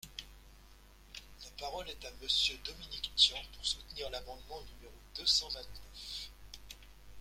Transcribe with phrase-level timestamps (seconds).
[1.43, 6.27] La parole est à Monsieur Dominique Tian, pour soutenir l’amendement numéro deux cent vingt-neuf.